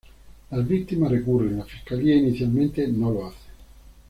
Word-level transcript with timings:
Las 0.49 0.67
víctimas 0.67 1.11
recurren; 1.11 1.59
la 1.59 1.63
Fiscalía 1.63 2.15
inicialmente 2.15 2.87
no 2.87 3.11
lo 3.11 3.27
hace. 3.27 3.37